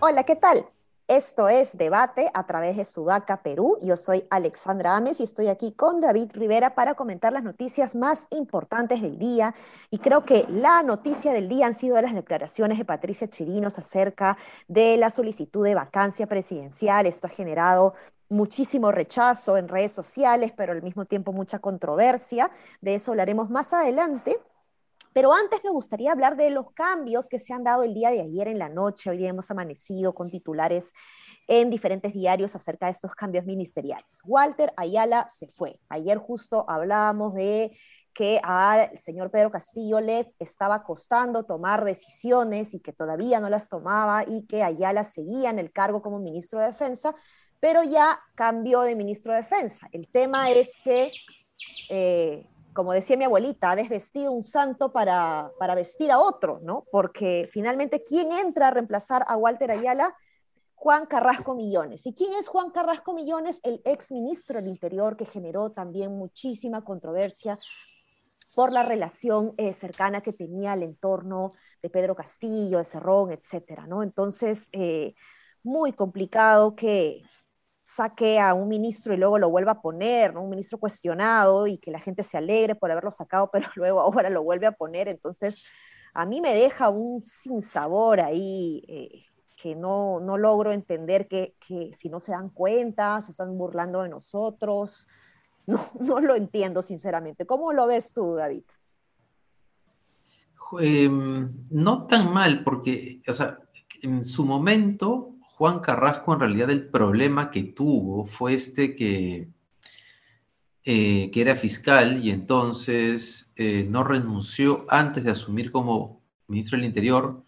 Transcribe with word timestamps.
Hola, 0.00 0.24
¿qué 0.24 0.36
tal? 0.36 0.66
Esto 1.06 1.50
es 1.50 1.76
Debate 1.76 2.30
a 2.32 2.46
través 2.46 2.78
de 2.78 2.86
Sudaca, 2.86 3.42
Perú. 3.42 3.76
Yo 3.82 3.94
soy 3.94 4.24
Alexandra 4.30 4.96
Ames 4.96 5.20
y 5.20 5.24
estoy 5.24 5.48
aquí 5.48 5.72
con 5.72 6.00
David 6.00 6.30
Rivera 6.32 6.74
para 6.74 6.94
comentar 6.94 7.30
las 7.30 7.44
noticias 7.44 7.94
más 7.94 8.26
importantes 8.30 9.02
del 9.02 9.18
día. 9.18 9.54
Y 9.90 9.98
creo 9.98 10.24
que 10.24 10.46
la 10.48 10.82
noticia 10.82 11.34
del 11.34 11.46
día 11.46 11.66
han 11.66 11.74
sido 11.74 12.00
las 12.00 12.14
declaraciones 12.14 12.78
de 12.78 12.86
Patricia 12.86 13.28
Chirinos 13.28 13.78
acerca 13.78 14.38
de 14.66 14.96
la 14.96 15.10
solicitud 15.10 15.62
de 15.62 15.74
vacancia 15.74 16.26
presidencial. 16.26 17.04
Esto 17.04 17.26
ha 17.26 17.30
generado 17.30 17.92
muchísimo 18.30 18.90
rechazo 18.90 19.58
en 19.58 19.68
redes 19.68 19.92
sociales, 19.92 20.54
pero 20.56 20.72
al 20.72 20.82
mismo 20.82 21.04
tiempo 21.04 21.32
mucha 21.32 21.58
controversia. 21.58 22.50
De 22.80 22.94
eso 22.94 23.10
hablaremos 23.10 23.50
más 23.50 23.74
adelante. 23.74 24.40
Pero 25.14 25.32
antes 25.32 25.62
me 25.62 25.70
gustaría 25.70 26.10
hablar 26.10 26.36
de 26.36 26.50
los 26.50 26.72
cambios 26.72 27.28
que 27.28 27.38
se 27.38 27.54
han 27.54 27.62
dado 27.62 27.84
el 27.84 27.94
día 27.94 28.10
de 28.10 28.20
ayer 28.20 28.48
en 28.48 28.58
la 28.58 28.68
noche. 28.68 29.10
Hoy 29.10 29.16
día 29.16 29.28
hemos 29.28 29.48
amanecido 29.48 30.12
con 30.12 30.28
titulares 30.28 30.92
en 31.46 31.70
diferentes 31.70 32.12
diarios 32.12 32.56
acerca 32.56 32.86
de 32.86 32.92
estos 32.92 33.12
cambios 33.12 33.44
ministeriales. 33.44 34.22
Walter 34.24 34.72
Ayala 34.76 35.28
se 35.30 35.46
fue. 35.46 35.78
Ayer 35.88 36.18
justo 36.18 36.64
hablábamos 36.68 37.32
de 37.34 37.78
que 38.12 38.40
al 38.42 38.98
señor 38.98 39.30
Pedro 39.30 39.52
Castillo 39.52 40.00
le 40.00 40.34
estaba 40.40 40.82
costando 40.82 41.44
tomar 41.44 41.84
decisiones 41.84 42.74
y 42.74 42.80
que 42.80 42.92
todavía 42.92 43.38
no 43.38 43.48
las 43.48 43.68
tomaba 43.68 44.24
y 44.26 44.46
que 44.46 44.64
Ayala 44.64 45.04
seguía 45.04 45.50
en 45.50 45.60
el 45.60 45.70
cargo 45.70 46.02
como 46.02 46.18
ministro 46.18 46.58
de 46.58 46.66
Defensa, 46.66 47.14
pero 47.60 47.84
ya 47.84 48.20
cambió 48.34 48.80
de 48.80 48.96
ministro 48.96 49.32
de 49.32 49.38
Defensa. 49.38 49.88
El 49.92 50.08
tema 50.08 50.50
es 50.50 50.72
que 50.82 51.12
eh, 51.88 52.48
como 52.74 52.92
decía 52.92 53.16
mi 53.16 53.24
abuelita, 53.24 53.70
ha 53.70 53.76
desvestido 53.76 54.32
un 54.32 54.42
santo 54.42 54.92
para, 54.92 55.50
para 55.58 55.74
vestir 55.74 56.10
a 56.10 56.18
otro, 56.18 56.60
¿no? 56.62 56.84
Porque 56.90 57.48
finalmente, 57.50 58.02
¿quién 58.02 58.32
entra 58.32 58.68
a 58.68 58.70
reemplazar 58.70 59.24
a 59.28 59.36
Walter 59.36 59.70
Ayala? 59.70 60.14
Juan 60.74 61.06
Carrasco 61.06 61.54
Millones. 61.54 62.04
¿Y 62.04 62.12
quién 62.12 62.34
es 62.34 62.48
Juan 62.48 62.70
Carrasco 62.70 63.14
Millones? 63.14 63.60
El 63.62 63.80
ex 63.86 64.10
ministro 64.10 64.60
del 64.60 64.68
Interior 64.68 65.16
que 65.16 65.24
generó 65.24 65.72
también 65.72 66.12
muchísima 66.12 66.84
controversia 66.84 67.58
por 68.54 68.70
la 68.70 68.82
relación 68.82 69.52
eh, 69.56 69.72
cercana 69.72 70.20
que 70.20 70.32
tenía 70.32 70.72
al 70.72 70.82
entorno 70.82 71.50
de 71.80 71.90
Pedro 71.90 72.14
Castillo, 72.14 72.78
de 72.78 72.84
Cerrón, 72.84 73.32
etcétera, 73.32 73.86
¿no? 73.86 74.02
Entonces, 74.02 74.68
eh, 74.72 75.14
muy 75.62 75.92
complicado 75.92 76.76
que, 76.76 77.22
saque 77.84 78.40
a 78.40 78.54
un 78.54 78.66
ministro 78.68 79.12
y 79.12 79.18
luego 79.18 79.38
lo 79.38 79.50
vuelva 79.50 79.72
a 79.72 79.82
poner, 79.82 80.32
¿no? 80.32 80.42
Un 80.42 80.48
ministro 80.48 80.78
cuestionado 80.78 81.66
y 81.66 81.76
que 81.76 81.90
la 81.90 81.98
gente 81.98 82.22
se 82.22 82.38
alegre 82.38 82.74
por 82.74 82.90
haberlo 82.90 83.10
sacado, 83.10 83.50
pero 83.52 83.68
luego 83.76 84.00
ahora 84.00 84.30
lo 84.30 84.42
vuelve 84.42 84.66
a 84.66 84.72
poner. 84.72 85.06
Entonces, 85.06 85.62
a 86.14 86.24
mí 86.24 86.40
me 86.40 86.54
deja 86.54 86.88
un 86.88 87.22
sinsabor 87.26 88.20
ahí 88.20 88.82
eh, 88.88 89.26
que 89.54 89.76
no, 89.76 90.18
no, 90.18 90.38
logro 90.38 90.72
entender 90.72 91.28
que, 91.28 91.56
que, 91.60 91.92
si 91.94 92.08
no 92.08 92.20
se 92.20 92.32
dan 92.32 92.48
cuenta, 92.48 93.20
se 93.20 93.32
están 93.32 93.56
burlando 93.58 94.02
de 94.02 94.08
nosotros. 94.08 95.06
No, 95.66 95.80
no 95.98 96.20
lo 96.20 96.34
entiendo, 96.34 96.82
sinceramente. 96.82 97.46
¿Cómo 97.46 97.72
lo 97.72 97.86
ves 97.86 98.12
tú, 98.12 98.34
David? 98.34 98.64
Em, 100.78 101.48
no 101.70 102.06
tan 102.06 102.30
mal, 102.34 102.62
porque, 102.62 103.22
o 103.26 103.32
sea, 103.32 103.58
en 104.02 104.22
su 104.22 104.44
momento 104.44 105.33
Juan 105.56 105.78
Carrasco 105.78 106.34
en 106.34 106.40
realidad 106.40 106.70
el 106.70 106.88
problema 106.88 107.52
que 107.52 107.62
tuvo 107.62 108.26
fue 108.26 108.54
este 108.54 108.96
que, 108.96 109.46
eh, 110.84 111.30
que 111.30 111.40
era 111.40 111.54
fiscal 111.54 112.24
y 112.24 112.30
entonces 112.30 113.52
eh, 113.54 113.86
no 113.88 114.02
renunció 114.02 114.84
antes 114.88 115.22
de 115.22 115.30
asumir 115.30 115.70
como 115.70 116.20
ministro 116.48 116.76
del 116.76 116.86
Interior 116.86 117.40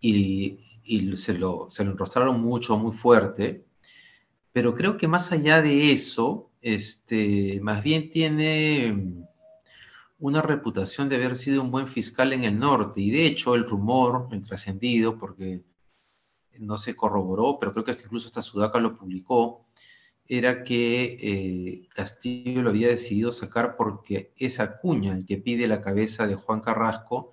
y, 0.00 0.58
se, 1.14 1.38
lo, 1.38 1.66
se 1.70 1.84
enrostraron 1.84 2.40
mucho, 2.40 2.76
muy 2.76 2.92
fuerte. 2.92 3.64
Pero 4.50 4.74
creo 4.74 4.96
que 4.96 5.06
más 5.06 5.30
allá 5.30 5.62
de 5.62 5.92
eso, 5.92 6.50
este, 6.60 7.60
más 7.62 7.84
bien 7.84 8.10
tiene 8.10 9.24
una 10.18 10.42
reputación 10.42 11.08
de 11.08 11.16
haber 11.16 11.36
sido 11.36 11.62
un 11.62 11.70
buen 11.70 11.86
fiscal 11.86 12.32
en 12.32 12.42
el 12.42 12.58
norte. 12.58 13.00
Y 13.00 13.12
de 13.12 13.26
hecho, 13.26 13.54
el 13.54 13.64
rumor, 13.64 14.28
el 14.32 14.42
trascendido, 14.44 15.16
porque 15.18 15.62
no 16.60 16.76
se 16.76 16.96
corroboró, 16.96 17.58
pero 17.58 17.72
creo 17.72 17.84
que 17.84 17.90
hasta 17.90 18.04
incluso 18.04 18.28
hasta 18.28 18.42
Sudaca 18.42 18.78
lo 18.78 18.96
publicó, 18.96 19.66
era 20.26 20.62
que 20.62 21.16
eh, 21.20 21.88
Castillo 21.94 22.62
lo 22.62 22.70
había 22.70 22.88
decidido 22.88 23.30
sacar 23.30 23.76
porque 23.76 24.32
esa 24.36 24.78
cuña, 24.78 25.14
el 25.14 25.24
que 25.24 25.38
pide 25.38 25.66
la 25.66 25.80
cabeza 25.80 26.26
de 26.26 26.34
Juan 26.34 26.60
Carrasco, 26.60 27.32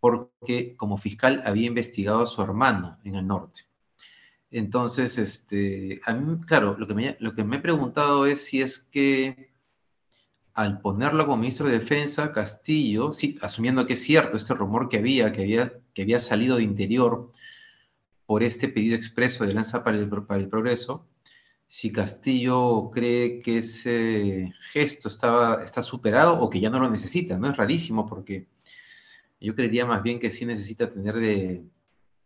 porque 0.00 0.76
como 0.76 0.98
fiscal 0.98 1.42
había 1.46 1.66
investigado 1.66 2.22
a 2.22 2.26
su 2.26 2.42
hermano 2.42 2.98
en 3.04 3.14
el 3.14 3.26
norte. 3.26 3.62
Entonces, 4.50 5.18
este, 5.18 6.00
a 6.04 6.12
mí, 6.12 6.40
claro, 6.46 6.76
lo 6.78 6.86
que, 6.86 6.94
me, 6.94 7.16
lo 7.20 7.32
que 7.34 7.44
me 7.44 7.56
he 7.56 7.60
preguntado 7.60 8.26
es 8.26 8.44
si 8.44 8.62
es 8.62 8.78
que 8.78 9.54
al 10.54 10.80
ponerlo 10.80 11.24
como 11.24 11.38
ministro 11.38 11.66
de 11.66 11.78
Defensa, 11.78 12.30
Castillo, 12.30 13.10
sí, 13.10 13.36
asumiendo 13.42 13.86
que 13.86 13.94
es 13.94 14.02
cierto 14.02 14.36
este 14.36 14.54
rumor 14.54 14.88
que 14.88 14.98
había, 14.98 15.32
que 15.32 15.42
había, 15.42 15.72
que 15.92 16.02
había 16.02 16.20
salido 16.20 16.56
de 16.56 16.62
interior, 16.62 17.32
por 18.26 18.42
este 18.42 18.68
pedido 18.68 18.96
expreso 18.96 19.44
de 19.44 19.50
Alianza 19.50 19.84
para 19.84 19.96
el, 19.96 20.08
para 20.08 20.40
el 20.40 20.48
Progreso, 20.48 21.06
si 21.66 21.92
Castillo 21.92 22.90
cree 22.90 23.40
que 23.40 23.58
ese 23.58 24.52
gesto 24.72 25.08
está 25.08 25.82
superado 25.82 26.38
o 26.38 26.48
que 26.48 26.60
ya 26.60 26.70
no 26.70 26.78
lo 26.78 26.90
necesita, 26.90 27.36
¿no? 27.36 27.50
Es 27.50 27.56
rarísimo 27.56 28.06
porque 28.06 28.46
yo 29.40 29.54
creería 29.54 29.84
más 29.84 30.02
bien 30.02 30.18
que 30.18 30.30
sí 30.30 30.46
necesita 30.46 30.92
tener 30.92 31.16
de 31.16 31.64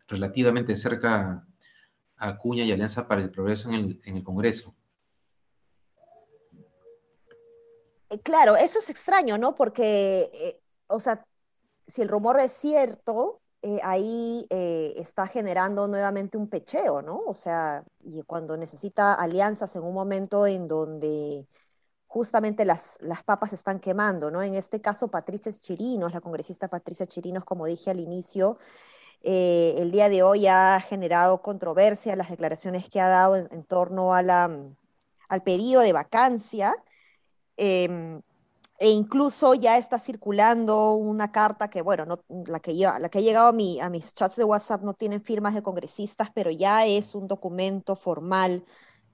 relativamente 0.06 0.76
cerca 0.76 1.46
a 2.16 2.28
Acuña 2.28 2.64
y 2.64 2.72
Alianza 2.72 3.08
para 3.08 3.22
el 3.22 3.30
Progreso 3.30 3.70
en 3.70 3.98
el, 4.04 4.24
Congreso. 4.24 4.74
Eh, 8.10 8.20
claro, 8.20 8.56
eso 8.56 8.78
es 8.78 8.88
extraño, 8.88 9.38
¿no? 9.38 9.54
Porque, 9.54 10.30
eh, 10.32 10.60
o 10.86 10.98
sea, 10.98 11.24
si 11.86 12.02
el 12.02 12.08
rumor 12.08 12.40
es 12.40 12.52
cierto, 12.52 13.40
eh, 13.62 13.80
ahí 13.82 14.46
eh, 14.50 14.94
está 14.96 15.26
generando 15.26 15.88
nuevamente 15.88 16.38
un 16.38 16.48
pecheo, 16.48 17.02
¿no? 17.02 17.22
O 17.26 17.34
sea, 17.34 17.84
y 18.00 18.22
cuando 18.22 18.56
necesita 18.56 19.14
alianzas 19.14 19.74
en 19.76 19.82
un 19.82 19.94
momento 19.94 20.46
en 20.46 20.68
donde 20.68 21.46
justamente 22.06 22.64
las, 22.64 22.98
las 23.00 23.22
papas 23.24 23.52
están 23.52 23.80
quemando, 23.80 24.30
¿no? 24.30 24.42
En 24.42 24.54
este 24.54 24.80
caso, 24.80 25.08
Patricia 25.08 25.52
Chirinos, 25.52 26.12
la 26.12 26.20
congresista 26.20 26.68
Patricia 26.68 27.06
Chirinos, 27.06 27.44
como 27.44 27.66
dije 27.66 27.90
al 27.90 28.00
inicio, 28.00 28.58
eh, 29.22 29.74
el 29.78 29.90
día 29.90 30.08
de 30.08 30.22
hoy 30.22 30.46
ha 30.46 30.80
generado 30.80 31.42
controversia 31.42 32.16
las 32.16 32.30
declaraciones 32.30 32.88
que 32.88 33.00
ha 33.00 33.08
dado 33.08 33.36
en, 33.36 33.64
torno 33.64 34.14
a 34.14 34.22
la, 34.22 34.50
al 35.28 35.42
pedido 35.42 35.82
de 35.82 35.92
vacancia. 35.92 36.74
Em, 37.56 38.22
e 38.78 38.90
incluso 38.90 39.54
ya 39.54 39.76
está 39.76 39.98
circulando 39.98 40.92
una 40.94 41.32
carta 41.32 41.68
que, 41.68 41.82
bueno, 41.82 42.06
no, 42.06 42.18
la, 42.46 42.60
que, 42.60 42.70
ha 42.70 43.20
llegado 43.20 43.48
a, 43.48 43.52
mi, 43.52 43.80
a 43.80 43.90
mis 43.90 44.14
chats 44.14 44.36
de 44.36 44.44
WhatsApp 44.44 44.82
no 44.82 44.94
tienen 44.94 45.20
firmas 45.22 45.54
de 45.54 45.62
congresistas, 45.62 46.30
pero 46.32 46.50
ya 46.52 46.86
es 46.86 47.14
un 47.16 47.26
documento 47.26 47.96
formal 47.96 48.64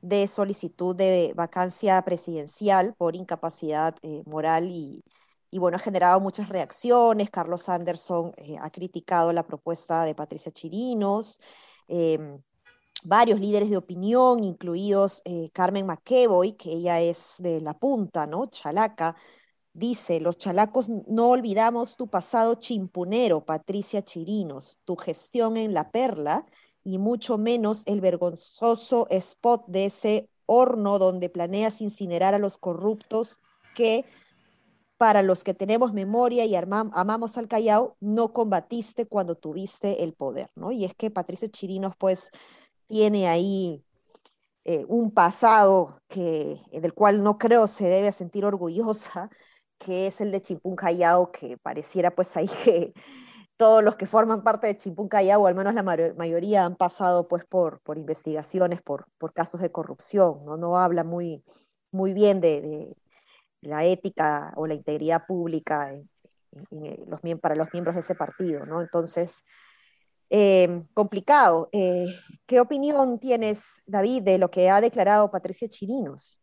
de 0.02 0.28
solicitud 0.28 0.94
de 0.94 1.32
vacancia 1.34 2.02
presidencial 2.02 2.94
por 2.98 3.16
incapacidad 3.16 3.96
eh, 4.02 4.22
moral 4.26 4.68
y, 4.68 5.02
y, 5.50 5.58
bueno, 5.58 5.78
ha 5.78 5.80
generado 5.80 6.20
muchas 6.20 6.50
reacciones. 6.50 7.30
Carlos 7.30 7.68
Anderson 7.70 8.32
eh, 8.36 8.56
ha 8.60 8.70
criticado 8.70 9.32
la 9.32 9.46
propuesta 9.46 10.04
de 10.04 10.14
Patricia 10.14 10.52
Chirinos. 10.52 11.40
Em, 11.88 12.38
varios 13.04 13.40
líderes 13.40 13.70
de 13.70 13.76
opinión, 13.76 14.44
incluidos 14.44 15.22
eh, 15.24 15.50
Carmen 15.52 15.86
McEvoy, 15.86 16.54
que 16.54 16.72
ella 16.72 17.00
es 17.00 17.36
de 17.38 17.60
La 17.60 17.74
Punta, 17.78 18.26
¿no? 18.26 18.46
Chalaca, 18.46 19.16
Dice, 19.74 20.20
los 20.20 20.38
chalacos 20.38 20.88
no 20.88 21.30
olvidamos 21.30 21.96
tu 21.96 22.06
pasado 22.06 22.54
chimpunero, 22.54 23.44
Patricia 23.44 24.04
Chirinos, 24.04 24.78
tu 24.84 24.94
gestión 24.94 25.56
en 25.56 25.74
La 25.74 25.90
Perla 25.90 26.46
y 26.84 26.98
mucho 26.98 27.38
menos 27.38 27.82
el 27.86 28.00
vergonzoso 28.00 29.08
spot 29.10 29.66
de 29.66 29.86
ese 29.86 30.28
horno 30.46 31.00
donde 31.00 31.28
planeas 31.28 31.80
incinerar 31.80 32.34
a 32.34 32.38
los 32.38 32.56
corruptos 32.56 33.40
que, 33.74 34.04
para 34.96 35.24
los 35.24 35.42
que 35.42 35.54
tenemos 35.54 35.92
memoria 35.92 36.44
y 36.44 36.54
amamos 36.54 37.36
al 37.36 37.48
Callao, 37.48 37.96
no 37.98 38.32
combatiste 38.32 39.06
cuando 39.06 39.34
tuviste 39.34 40.04
el 40.04 40.12
poder, 40.12 40.50
¿no? 40.54 40.70
Y 40.70 40.84
es 40.84 40.94
que 40.94 41.10
Patricia 41.10 41.48
Chirinos, 41.48 41.94
pues, 41.98 42.30
tiene 42.86 43.26
ahí 43.26 43.84
eh, 44.64 44.84
un 44.86 45.10
pasado 45.10 46.00
que, 46.06 46.60
del 46.70 46.94
cual 46.94 47.24
no 47.24 47.38
creo 47.38 47.66
se 47.66 47.88
debe 47.88 48.12
sentir 48.12 48.44
orgullosa, 48.44 49.30
que 49.78 50.06
es 50.06 50.20
el 50.20 50.32
de 50.32 50.40
Chimpún 50.40 50.76
Callao, 50.76 51.30
que 51.32 51.58
pareciera 51.58 52.14
pues 52.14 52.36
ahí 52.36 52.48
que 52.64 52.94
todos 53.56 53.82
los 53.84 53.96
que 53.96 54.06
forman 54.06 54.42
parte 54.42 54.66
de 54.66 54.76
Chimpún 54.76 55.08
o 55.38 55.46
al 55.46 55.54
menos 55.54 55.74
la 55.74 55.82
mayoría, 55.82 56.64
han 56.64 56.76
pasado 56.76 57.28
pues 57.28 57.44
por, 57.44 57.80
por 57.80 57.98
investigaciones, 57.98 58.82
por, 58.82 59.06
por 59.18 59.32
casos 59.32 59.60
de 59.60 59.70
corrupción, 59.70 60.44
¿no? 60.44 60.56
No 60.56 60.78
habla 60.78 61.04
muy, 61.04 61.44
muy 61.92 62.12
bien 62.12 62.40
de, 62.40 62.96
la 63.60 63.84
ética 63.84 64.52
o 64.56 64.66
la 64.66 64.74
integridad 64.74 65.26
pública 65.26 65.92
los, 66.70 67.20
para 67.40 67.54
los 67.54 67.68
miembros 67.72 67.94
de 67.94 68.00
ese 68.02 68.14
partido, 68.14 68.66
¿no? 68.66 68.82
Entonces, 68.82 69.44
eh, 70.30 70.82
complicado. 70.94 71.68
Eh, 71.72 72.06
¿Qué 72.46 72.60
opinión 72.60 73.18
tienes, 73.18 73.82
David, 73.86 74.22
de 74.22 74.38
lo 74.38 74.50
que 74.50 74.70
ha 74.70 74.80
declarado 74.80 75.30
Patricia 75.30 75.68
Chirinos? 75.68 76.40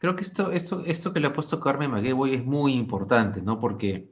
Creo 0.00 0.16
que 0.16 0.22
esto, 0.22 0.50
esto, 0.50 0.82
esto 0.86 1.12
que 1.12 1.20
le 1.20 1.26
ha 1.26 1.34
puesto 1.34 1.60
Carmen 1.60 1.90
McGevoy 1.90 2.34
es 2.34 2.42
muy 2.42 2.72
importante, 2.72 3.42
¿no? 3.42 3.60
Porque, 3.60 4.10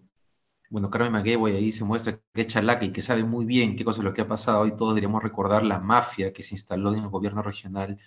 bueno, 0.69 0.91
Carmen 0.91 1.13
McGevoy 1.13 1.57
ahí 1.57 1.73
se 1.73 1.83
muestra 1.83 2.21
que 2.35 2.43
es 2.43 2.47
chalaca 2.47 2.85
y 2.85 2.93
que 2.93 3.01
sabe 3.01 3.25
muy 3.25 3.47
bien 3.47 3.75
qué 3.75 3.87
cosa 3.87 4.01
es 4.01 4.05
lo 4.05 4.13
que 4.13 4.21
ha 4.21 4.29
pasado 4.29 4.67
y 4.67 4.77
todos 4.77 4.91
deberíamos 4.91 5.23
recordar 5.23 5.65
la 5.65 5.81
mafia 5.81 6.31
que 6.31 6.43
se 6.43 6.57
instaló 6.57 6.93
en 6.93 7.05
el 7.05 7.09
gobierno 7.09 7.41
regional 7.41 7.99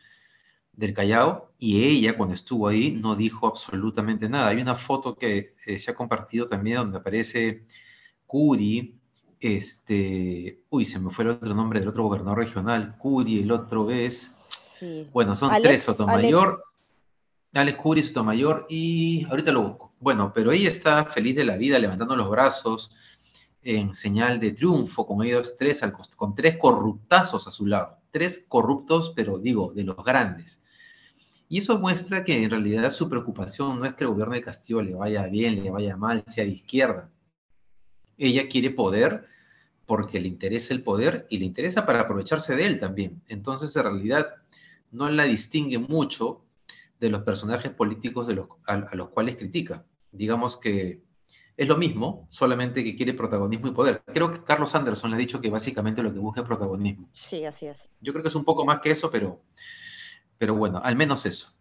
del 0.74 0.94
Callao 0.94 1.54
y 1.58 1.84
ella 1.84 2.16
cuando 2.16 2.36
estuvo 2.36 2.68
ahí 2.68 2.92
no 2.92 3.16
dijo 3.16 3.48
absolutamente 3.48 4.30
nada. 4.30 4.50
Hay 4.50 4.62
una 4.62 4.76
foto 4.76 5.18
que 5.18 5.54
eh, 5.66 5.80
se 5.80 5.90
ha 5.90 5.96
compartido 5.96 6.48
también 6.48 6.78
donde 6.78 7.00
aparece 7.00 7.66
Curi, 8.28 9.02
este, 9.40 10.62
uy, 10.70 10.86
se 10.86 11.00
me 11.00 11.10
fue 11.10 11.24
el 11.24 11.32
otro 11.32 11.56
nombre 11.56 11.80
del 11.80 11.90
otro 11.90 12.04
gobernador 12.04 12.38
regional, 12.38 12.96
Curi, 13.00 13.40
el 13.40 13.52
otro 13.52 13.90
es, 13.90 14.78
bueno, 15.12 15.36
son 15.36 15.50
tres, 15.62 15.82
Sotomayor, 15.82 16.50
Alex, 16.50 16.71
Curi, 17.78 18.02
Sotomayor 18.02 18.66
y 18.70 19.26
ahorita 19.30 19.52
lo 19.52 19.64
busco. 19.64 19.94
Bueno, 20.00 20.32
pero 20.34 20.52
ella 20.52 20.70
está 20.70 21.06
feliz 21.06 21.36
de 21.36 21.44
la 21.44 21.58
vida, 21.58 21.80
levantando 21.80 22.16
los 22.16 22.30
brazos 22.30 22.96
en 23.64 23.94
señal 23.94 24.40
de 24.40 24.52
triunfo 24.52 25.06
con 25.06 25.24
ellos 25.24 25.56
tres, 25.58 25.82
con 26.16 26.34
tres 26.34 26.58
corruptazos 26.58 27.48
a 27.48 27.52
su 27.52 27.68
lado, 27.68 27.98
tres 28.10 28.46
corruptos, 28.48 29.14
pero 29.16 29.38
digo, 29.38 29.74
de 29.74 29.84
los 29.84 29.98
grandes. 29.98 30.64
Y 31.50 31.58
eso 31.58 31.78
muestra 31.78 32.24
que 32.24 32.42
en 32.42 32.50
realidad 32.50 32.90
su 32.90 33.10
preocupación 33.10 33.80
no 33.80 33.86
es 33.86 33.96
que 33.96 34.06
el 34.06 34.12
gobierno 34.12 34.36
de 34.36 34.42
Castillo 34.42 34.82
le 34.82 34.96
vaya 34.96 35.24
bien, 35.28 35.62
le 35.62 35.70
vaya 35.70 35.98
mal, 35.98 36.24
sea 36.26 36.46
de 36.46 36.52
izquierda. 36.52 37.12
Ella 38.18 38.48
quiere 38.48 38.70
poder 38.70 39.26
porque 39.86 40.22
le 40.22 40.30
interesa 40.30 40.74
el 40.74 40.82
poder 40.82 41.28
y 41.30 41.38
le 41.40 41.46
interesa 41.46 41.86
para 41.86 42.02
aprovecharse 42.02 42.56
de 42.56 42.66
él 42.66 42.80
también. 42.80 43.22
Entonces, 43.28 43.76
en 43.76 43.84
realidad, 43.84 44.36
no 44.92 45.10
la 45.10 45.26
distingue 45.26 45.78
mucho 45.78 46.46
de 47.02 47.10
los 47.10 47.24
personajes 47.24 47.72
políticos 47.72 48.28
de 48.28 48.36
los, 48.36 48.48
a, 48.68 48.96
los 48.96 49.10
cuales 49.10 49.36
critica. 49.36 49.84
Digamos 50.12 50.56
que 50.56 51.02
es 51.58 51.68
lo 51.68 51.76
mismo, 51.76 52.28
solamente 52.30 52.84
que 52.84 52.96
quiere 52.96 53.16
protagonismo 53.16 53.68
y 53.68 53.72
poder. 53.72 54.04
Creo 54.06 54.32
que 54.32 54.44
Carlos 54.44 54.74
Anderson 54.76 55.10
le 55.10 55.18
ha 55.18 55.20
dicho 55.20 55.42
que 55.42 55.50
básicamente 55.50 56.04
lo 56.04 56.14
que 56.14 56.20
busca 56.20 56.42
es 56.42 56.48
protagonismo. 56.48 57.10
Sí, 57.12 57.44
así 57.44 57.66
es. 57.66 57.90
Yo 58.02 58.14
creo 58.14 58.22
que 58.22 58.30
es 58.30 58.36
un 58.36 58.46
poco 58.46 58.66
más 58.66 58.80
que 58.82 58.92
eso, 58.92 59.10
pero, 59.10 59.42
pero 60.38 60.56
bueno, 60.56 60.80
al 60.84 60.96
menos 60.96 61.26
eso. 61.26 61.52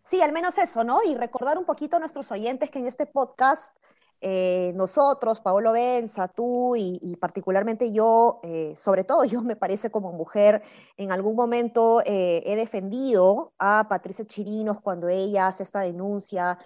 Sí, 0.00 0.22
al 0.22 0.30
menos 0.30 0.56
eso, 0.58 0.84
¿no? 0.84 1.00
Y 1.04 1.16
recordar 1.16 1.58
un 1.58 1.64
poquito 1.64 1.96
a 1.96 1.98
nuestros 1.98 2.30
oyentes 2.30 2.70
que 2.70 2.78
en 2.78 2.86
este 2.86 3.06
podcast 3.06 3.76
eh, 4.28 4.72
nosotros, 4.74 5.40
Paolo 5.40 5.70
Benza, 5.70 6.26
tú 6.26 6.74
y, 6.74 7.16
particularmente 7.20 7.92
yo, 7.92 8.40
eh, 8.42 8.74
sobre 8.74 9.04
todo 9.04 9.24
yo 9.24 9.40
me 9.40 9.54
parece 9.54 9.88
como 9.92 10.12
mujer, 10.12 10.64
en 10.96 11.12
algún 11.12 11.36
momento 11.36 12.02
eh, 12.04 12.42
he 12.44 12.56
defendido 12.56 13.52
a 13.60 13.86
Patricia 13.88 14.24
Chirinos 14.24 14.80
cuando 14.80 15.08
ella 15.08 15.46
hace 15.46 15.62
esta 15.62 15.78
denuncia 15.82 16.58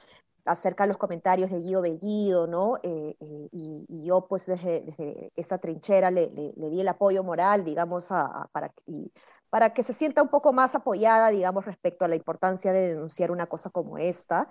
acerca 0.47 0.85
de 0.85 0.89
los 0.89 0.97
comentarios 0.97 1.51
de 1.51 1.59
Guido 1.61 1.83
Bellido, 1.83 2.47
¿no? 2.47 2.79
Y, 2.83 4.07
yo 4.07 4.27
pues 4.27 4.47
desde, 4.47 4.81
desde 4.81 5.31
esta 5.37 5.59
trinchera 5.59 6.11
le, 6.11 6.29
di 6.29 6.81
el 6.81 6.89
apoyo 6.89 7.23
moral, 7.23 7.62
digamos, 7.62 8.09
para, 8.53 8.73
para 9.51 9.75
que 9.75 9.83
se 9.83 9.93
sienta 9.93 10.23
un 10.23 10.31
poco 10.31 10.55
más 10.55 10.75
apoyada, 10.75 11.29
digamos, 11.29 11.67
respecto 11.67 12.07
a 12.07 12.09
la 12.09 12.15
importancia 12.17 12.73
de 12.73 12.89
denunciar 12.89 13.31
una 13.31 13.45
cosa 13.45 13.69
como 13.69 13.99
esta. 13.99 14.49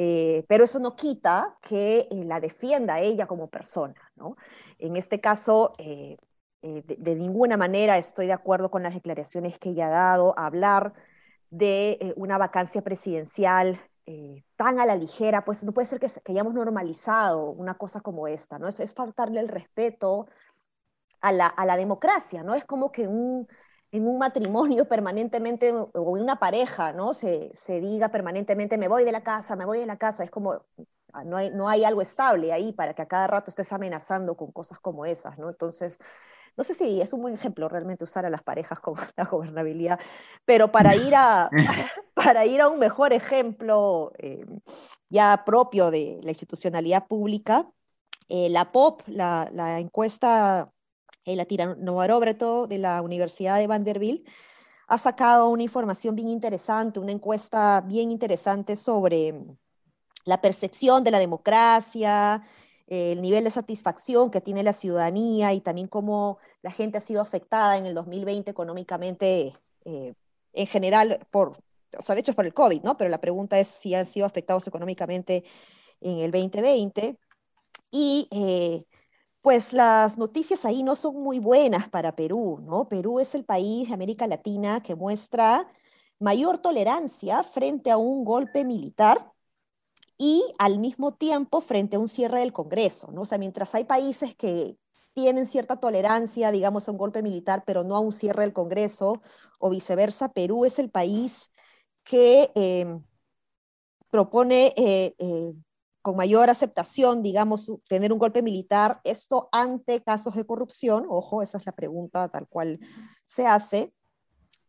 Eh, 0.00 0.44
pero 0.48 0.64
eso 0.64 0.78
no 0.78 0.94
quita 0.94 1.58
que 1.60 2.06
eh, 2.08 2.24
la 2.24 2.38
defienda 2.38 3.00
ella 3.00 3.26
como 3.26 3.50
persona. 3.50 3.96
¿no? 4.14 4.36
En 4.78 4.96
este 4.96 5.20
caso, 5.20 5.74
eh, 5.78 6.16
de, 6.62 7.16
ninguna 7.16 7.56
manera 7.56 7.98
estoy 7.98 8.26
de 8.26 8.32
acuerdo 8.32 8.70
con 8.70 8.84
las 8.84 8.94
declaraciones 8.94 9.58
que 9.58 9.70
ella 9.70 9.88
ha 9.88 9.90
dado, 9.90 10.34
hablar 10.38 10.92
de 11.50 12.14
una 12.16 12.38
vacancia 12.38 12.82
presidencial 12.82 13.80
tan 14.56 14.78
a 14.80 14.86
la 14.86 14.96
ligera, 14.96 15.44
pues 15.44 15.64
no 15.64 15.72
puede 15.72 15.88
ser 15.88 16.00
que, 16.00 16.08
que, 16.08 16.32
hayamos 16.32 16.54
normalizado 16.54 17.50
una 17.50 17.74
cosa 17.76 18.00
como 18.00 18.26
esta, 18.26 18.58
¿no? 18.58 18.68
Es, 18.68 18.80
es 18.80 18.94
faltarle 18.94 19.40
el 19.40 19.48
respeto 19.48 20.26
a 21.20 21.32
la, 21.32 21.46
a 21.46 21.66
la 21.66 21.76
democracia, 21.76 22.42
¿no? 22.42 22.54
Es 22.54 22.64
como 22.64 22.90
que 22.92 23.06
un, 23.06 23.46
en 23.90 24.06
un 24.06 24.18
matrimonio 24.18 24.86
permanentemente 24.86 25.72
o 25.72 26.16
en 26.16 26.22
una 26.22 26.38
pareja, 26.38 26.92
¿no? 26.92 27.14
Se, 27.14 27.50
se, 27.54 27.80
diga 27.80 28.10
permanentemente, 28.10 28.78
me 28.78 28.88
voy 28.88 29.04
de 29.04 29.12
la 29.12 29.22
casa, 29.22 29.56
me 29.56 29.64
voy 29.64 29.78
de 29.78 29.86
la 29.86 29.96
casa, 29.96 30.24
es 30.24 30.30
como, 30.30 30.62
ah, 31.12 31.24
no 31.24 31.36
hay, 31.36 31.50
no 31.50 31.68
hay 31.68 31.84
algo 31.84 32.02
estable 32.02 32.52
ahí 32.52 32.72
para 32.72 32.94
que 32.94 33.02
a 33.02 33.08
cada 33.08 33.26
rato 33.26 33.50
estés 33.50 33.72
amenazando 33.72 34.36
con 34.36 34.52
cosas 34.52 34.78
como 34.80 35.06
esas, 35.06 35.38
¿no? 35.38 35.48
Entonces, 35.48 35.98
no 36.56 36.64
sé 36.64 36.74
si 36.74 37.00
es 37.00 37.12
un 37.12 37.22
buen 37.22 37.34
ejemplo 37.34 37.68
realmente 37.68 38.04
usar 38.04 38.26
a 38.26 38.30
las 38.30 38.42
parejas 38.42 38.80
con 38.80 38.94
la 39.16 39.24
gobernabilidad, 39.24 39.98
pero 40.44 40.70
para 40.70 40.94
ir 40.94 41.14
a, 41.14 41.48
para 42.14 42.44
ir 42.46 42.60
a 42.60 42.68
un 42.68 42.78
mejor 42.78 43.12
ejemplo 43.12 44.12
eh, 44.18 44.44
ya 45.08 45.44
propio 45.46 45.90
de 45.90 46.20
la 46.22 46.30
institucionalidad 46.30 47.06
pública, 47.06 47.70
eh, 48.28 48.50
la 48.50 48.72
POP, 48.72 49.02
la, 49.06 49.48
la 49.52 49.78
encuesta 49.78 50.70
la 51.36 51.44
Tiranovaróbreto 51.44 52.66
de 52.66 52.78
la 52.78 53.02
Universidad 53.02 53.58
de 53.58 53.66
Vanderbilt, 53.66 54.26
ha 54.86 54.98
sacado 54.98 55.48
una 55.50 55.62
información 55.62 56.16
bien 56.16 56.28
interesante, 56.28 57.00
una 57.00 57.12
encuesta 57.12 57.82
bien 57.82 58.10
interesante 58.10 58.76
sobre 58.76 59.32
mm, 59.32 59.56
la 60.24 60.40
percepción 60.40 61.04
de 61.04 61.10
la 61.10 61.18
democracia, 61.18 62.42
el 62.88 63.20
nivel 63.20 63.44
de 63.44 63.50
satisfacción 63.50 64.30
que 64.30 64.40
tiene 64.40 64.62
la 64.62 64.72
ciudadanía 64.72 65.52
y 65.52 65.60
también 65.60 65.88
cómo 65.88 66.38
la 66.62 66.70
gente 66.70 66.98
ha 66.98 67.02
sido 67.02 67.20
afectada 67.20 67.76
en 67.76 67.86
el 67.86 67.94
2020 67.94 68.50
económicamente 68.50 69.52
eh, 69.84 70.14
en 70.54 70.66
general 70.66 71.26
por, 71.30 71.58
o 71.98 72.02
sea, 72.02 72.14
de 72.14 72.22
hecho 72.22 72.32
por 72.32 72.46
el 72.46 72.54
COVID, 72.54 72.82
¿no? 72.82 72.96
Pero 72.96 73.10
la 73.10 73.20
pregunta 73.20 73.58
es 73.58 73.68
si 73.68 73.94
han 73.94 74.06
sido 74.06 74.26
afectados 74.26 74.66
económicamente 74.66 75.44
en 76.00 76.18
el 76.18 76.30
2020. 76.30 77.18
Y 77.90 78.28
eh, 78.30 78.84
pues 79.48 79.72
las 79.72 80.18
noticias 80.18 80.66
ahí 80.66 80.82
no 80.82 80.94
son 80.94 81.22
muy 81.22 81.38
buenas 81.38 81.88
para 81.88 82.14
Perú, 82.14 82.60
¿no? 82.62 82.86
Perú 82.86 83.18
es 83.18 83.34
el 83.34 83.46
país 83.46 83.88
de 83.88 83.94
América 83.94 84.26
Latina 84.26 84.82
que 84.82 84.94
muestra 84.94 85.66
mayor 86.18 86.58
tolerancia 86.58 87.42
frente 87.42 87.90
a 87.90 87.96
un 87.96 88.26
golpe 88.26 88.66
militar 88.66 89.32
y 90.18 90.42
al 90.58 90.78
mismo 90.78 91.14
tiempo 91.14 91.62
frente 91.62 91.96
a 91.96 91.98
un 91.98 92.08
cierre 92.08 92.40
del 92.40 92.52
Congreso, 92.52 93.10
¿no? 93.10 93.22
O 93.22 93.24
sea, 93.24 93.38
mientras 93.38 93.74
hay 93.74 93.84
países 93.84 94.34
que 94.36 94.76
tienen 95.14 95.46
cierta 95.46 95.76
tolerancia, 95.76 96.52
digamos, 96.52 96.86
a 96.86 96.92
un 96.92 96.98
golpe 96.98 97.22
militar, 97.22 97.64
pero 97.66 97.84
no 97.84 97.96
a 97.96 98.00
un 98.00 98.12
cierre 98.12 98.42
del 98.42 98.52
Congreso, 98.52 99.22
o 99.58 99.70
viceversa, 99.70 100.30
Perú 100.34 100.66
es 100.66 100.78
el 100.78 100.90
país 100.90 101.50
que 102.04 102.50
em, 102.54 103.02
propone 104.10 104.74
eh, 104.76 105.14
eh, 105.18 105.54
con 106.02 106.16
mayor 106.16 106.50
aceptación, 106.50 107.22
digamos, 107.22 107.70
tener 107.88 108.12
un 108.12 108.18
golpe 108.18 108.42
militar, 108.42 109.00
esto 109.04 109.48
ante 109.52 110.02
casos 110.02 110.34
de 110.34 110.44
corrupción, 110.44 111.06
ojo, 111.08 111.42
esa 111.42 111.58
es 111.58 111.66
la 111.66 111.72
pregunta 111.72 112.28
tal 112.28 112.46
cual 112.48 112.80
se 113.24 113.46
hace, 113.46 113.92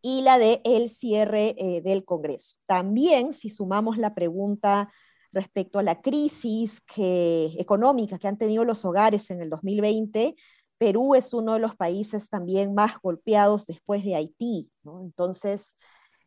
y 0.01 0.21
la 0.21 0.37
de 0.37 0.61
el 0.63 0.89
cierre 0.89 1.55
eh, 1.57 1.81
del 1.81 2.05
Congreso. 2.05 2.57
También, 2.65 3.33
si 3.33 3.49
sumamos 3.49 3.97
la 3.97 4.15
pregunta 4.15 4.91
respecto 5.31 5.77
a 5.77 5.83
la 5.83 6.01
crisis 6.01 6.81
económica 6.97 8.17
que 8.17 8.27
han 8.27 8.37
tenido 8.37 8.63
los 8.65 8.83
hogares 8.85 9.29
en 9.29 9.41
el 9.41 9.49
2020, 9.49 10.35
Perú 10.79 11.13
es 11.13 11.33
uno 11.33 11.53
de 11.53 11.59
los 11.59 11.75
países 11.75 12.29
también 12.29 12.73
más 12.73 12.99
golpeados 13.01 13.67
después 13.67 14.03
de 14.03 14.15
Haití, 14.15 14.71
¿no? 14.83 15.01
Entonces, 15.01 15.75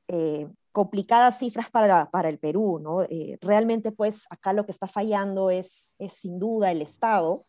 eh, 0.09 0.47
complicadas 0.73 1.39
cifras 1.39 1.71
para, 1.71 2.11
para 2.11 2.29
el 2.29 2.39
Perú, 2.39 2.81
¿no? 2.83 3.03
Eh, 3.03 3.39
realmente, 3.41 3.93
pues, 3.93 4.27
acá 4.31 4.53
lo 4.53 4.65
que 4.65 4.73
está 4.73 4.89
fallando 4.89 5.51
es, 5.51 5.95
es 5.99 6.15
sin 6.15 6.39
duda 6.39 6.73
el 6.73 6.83
Estado 6.83 7.43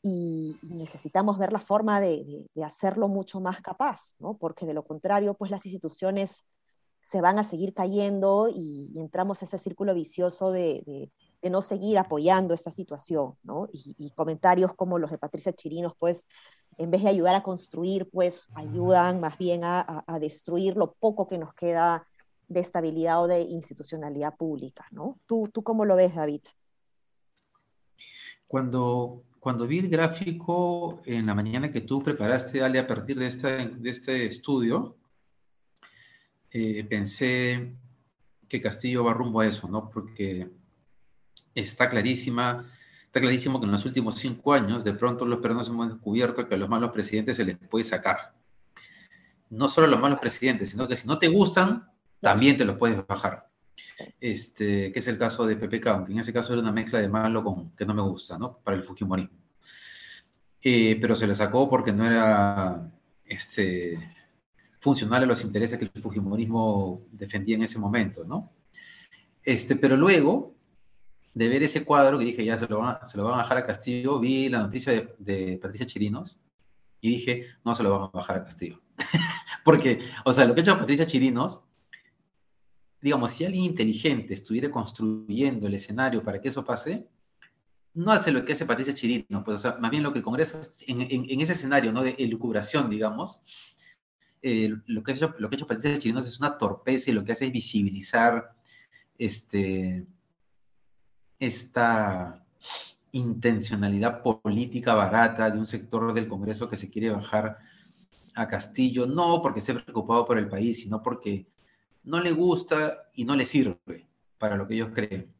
y, 0.00 0.54
necesitamos 0.76 1.38
ver 1.38 1.52
la 1.52 1.58
forma 1.58 2.00
de, 2.00 2.48
de, 2.54 2.64
hacerlo 2.64 3.08
mucho 3.08 3.40
más 3.40 3.60
capaz, 3.60 4.14
¿no? 4.18 4.38
Porque 4.38 4.64
de 4.64 4.74
lo 4.74 4.84
contrario, 4.84 5.34
pues, 5.34 5.50
las 5.50 5.66
instituciones 5.66 6.46
se 7.02 7.20
van 7.20 7.38
a 7.40 7.44
seguir 7.44 7.74
cayendo 7.74 8.48
y, 8.48 8.92
entramos 8.96 9.42
a 9.42 9.44
ese 9.44 9.58
círculo 9.58 9.92
vicioso 9.92 10.52
de, 10.52 10.82
de, 10.86 11.50
no 11.50 11.60
seguir 11.60 11.98
apoyando 11.98 12.54
esta 12.54 12.70
situación, 12.70 13.34
¿no? 13.42 13.68
Y, 13.72 14.12
comentarios 14.14 14.72
como 14.74 15.00
los 15.00 15.10
de 15.10 15.18
Patricia 15.18 15.52
Chirinos, 15.52 15.94
pues, 15.98 16.28
en 16.78 16.90
vez 16.90 17.02
de 17.02 17.08
ayudar 17.10 17.34
a 17.34 17.42
construir, 17.42 18.08
pues, 18.08 18.48
ayudan 18.54 19.20
más 19.20 19.36
bien 19.36 19.64
a, 19.64 19.80
a, 19.80 20.04
a 20.06 20.18
destruir 20.20 20.76
lo 20.76 20.94
poco 20.94 21.26
que 21.26 21.38
nos 21.38 21.52
queda 21.54 22.06
de 22.52 22.60
estabilidad 22.60 23.22
o 23.22 23.26
de 23.26 23.40
institucionalidad 23.42 24.36
pública, 24.36 24.86
¿no? 24.90 25.18
¿Tú, 25.26 25.50
tú 25.52 25.62
cómo 25.62 25.84
lo 25.84 25.96
ves, 25.96 26.14
David? 26.14 26.42
Cuando, 28.46 29.24
cuando 29.40 29.66
vi 29.66 29.78
el 29.78 29.88
gráfico 29.88 31.02
en 31.06 31.26
la 31.26 31.34
mañana 31.34 31.70
que 31.70 31.80
tú 31.80 32.02
preparaste, 32.02 32.62
Ale, 32.62 32.78
a 32.78 32.86
partir 32.86 33.18
de 33.18 33.26
este, 33.26 33.68
de 33.68 33.90
este 33.90 34.26
estudio, 34.26 34.96
eh, 36.50 36.84
pensé 36.84 37.74
que 38.48 38.60
Castillo 38.60 39.04
va 39.04 39.14
rumbo 39.14 39.40
a 39.40 39.46
eso, 39.46 39.66
¿no? 39.68 39.88
Porque 39.88 40.50
está 41.54 41.88
clarísima, 41.88 42.70
está 43.04 43.20
clarísimo 43.20 43.58
que 43.58 43.64
en 43.64 43.72
los 43.72 43.86
últimos 43.86 44.16
cinco 44.16 44.52
años, 44.52 44.84
de 44.84 44.92
pronto 44.92 45.24
los 45.24 45.40
peruanos 45.40 45.70
hemos 45.70 45.88
descubierto 45.88 46.46
que 46.46 46.54
a 46.54 46.58
los 46.58 46.68
malos 46.68 46.90
presidentes 46.90 47.38
se 47.38 47.46
les 47.46 47.56
puede 47.56 47.84
sacar. 47.84 48.34
No 49.48 49.68
solo 49.68 49.86
a 49.86 49.90
los 49.90 50.00
malos 50.00 50.20
presidentes, 50.20 50.70
sino 50.70 50.86
que 50.86 50.96
si 50.96 51.08
no 51.08 51.18
te 51.18 51.28
gustan, 51.28 51.90
también 52.22 52.56
te 52.56 52.64
los 52.64 52.78
puedes 52.78 53.04
bajar. 53.06 53.48
Este, 54.20 54.92
que 54.92 54.98
es 55.00 55.08
el 55.08 55.18
caso 55.18 55.44
de 55.44 55.56
PPK, 55.56 55.86
aunque 55.88 56.12
en 56.12 56.20
ese 56.20 56.32
caso 56.32 56.52
era 56.52 56.62
una 56.62 56.72
mezcla 56.72 57.00
de 57.00 57.08
malo 57.08 57.42
con 57.44 57.72
que 57.72 57.84
no 57.84 57.94
me 57.94 58.02
gusta, 58.02 58.38
¿no? 58.38 58.58
Para 58.58 58.76
el 58.76 58.84
Fujimorismo. 58.84 59.36
Eh, 60.62 60.96
pero 61.00 61.16
se 61.16 61.26
le 61.26 61.34
sacó 61.34 61.68
porque 61.68 61.92
no 61.92 62.06
era 62.06 62.88
este, 63.24 63.98
funcional 64.78 65.24
a 65.24 65.26
los 65.26 65.42
intereses 65.44 65.78
que 65.78 65.90
el 65.92 66.02
Fujimorismo 66.02 67.02
defendía 67.10 67.56
en 67.56 67.64
ese 67.64 67.80
momento, 67.80 68.24
¿no? 68.24 68.52
Este, 69.42 69.74
pero 69.74 69.96
luego 69.96 70.54
de 71.34 71.48
ver 71.48 71.64
ese 71.64 71.84
cuadro 71.84 72.18
que 72.18 72.26
dije, 72.26 72.44
ya 72.44 72.56
se 72.56 72.68
lo 72.68 72.78
van 72.78 72.98
a, 73.00 73.04
se 73.04 73.18
lo 73.18 73.24
van 73.24 73.34
a 73.34 73.38
bajar 73.38 73.58
a 73.58 73.66
Castillo, 73.66 74.20
vi 74.20 74.48
la 74.48 74.60
noticia 74.60 74.92
de, 74.92 75.14
de 75.18 75.58
Patricia 75.60 75.86
Chirinos 75.86 76.40
y 77.00 77.10
dije, 77.10 77.46
no 77.64 77.74
se 77.74 77.82
lo 77.82 77.90
van 77.90 78.02
a 78.02 78.10
bajar 78.12 78.36
a 78.36 78.44
Castillo. 78.44 78.80
porque, 79.64 80.00
o 80.24 80.32
sea, 80.32 80.44
lo 80.44 80.54
que 80.54 80.60
ha 80.60 80.62
hecho 80.62 80.78
Patricia 80.78 81.06
Chirinos 81.06 81.64
digamos, 83.02 83.32
si 83.32 83.44
alguien 83.44 83.64
inteligente 83.64 84.32
estuviera 84.32 84.70
construyendo 84.70 85.66
el 85.66 85.74
escenario 85.74 86.22
para 86.22 86.40
que 86.40 86.48
eso 86.48 86.64
pase, 86.64 87.08
no 87.94 88.12
hace 88.12 88.30
lo 88.30 88.44
que 88.44 88.52
hace 88.52 88.64
Patricia 88.64 88.94
Chirino, 88.94 89.44
pues, 89.44 89.56
o 89.56 89.58
sea, 89.58 89.76
más 89.78 89.90
bien 89.90 90.04
lo 90.04 90.12
que 90.12 90.20
el 90.20 90.24
Congreso, 90.24 90.60
en, 90.86 91.40
ese 91.40 91.52
escenario, 91.52 91.92
¿no? 91.92 92.02
De 92.02 92.14
elucubración, 92.18 92.88
digamos, 92.88 93.42
eh, 94.40 94.72
lo, 94.86 95.02
que 95.02 95.12
ha 95.12 95.14
hecho, 95.14 95.34
lo 95.38 95.50
que 95.50 95.56
ha 95.56 95.66
Patricia 95.66 95.98
Chirino 95.98 96.20
es 96.20 96.38
una 96.38 96.56
torpeza 96.56 97.10
y 97.10 97.14
lo 97.14 97.24
que 97.24 97.32
hace 97.32 97.46
es 97.46 97.52
visibilizar 97.52 98.54
este, 99.18 100.06
esta 101.38 102.46
intencionalidad 103.10 104.22
política 104.22 104.94
barata 104.94 105.50
de 105.50 105.58
un 105.58 105.66
sector 105.66 106.14
del 106.14 106.28
Congreso 106.28 106.68
que 106.68 106.76
se 106.76 106.88
quiere 106.88 107.10
bajar 107.10 107.58
a 108.34 108.48
Castillo, 108.48 109.06
no 109.06 109.42
porque 109.42 109.58
esté 109.58 109.74
preocupado 109.74 110.24
por 110.24 110.38
el 110.38 110.48
país, 110.48 110.80
sino 110.80 111.02
porque 111.02 111.46
no 112.04 112.20
le 112.20 112.32
gusta 112.32 113.10
y 113.14 113.24
no 113.24 113.36
le 113.36 113.44
sirve 113.44 114.06
para 114.38 114.56
lo 114.56 114.66
que 114.66 114.74
ellos 114.74 114.90
creen. 114.92 115.32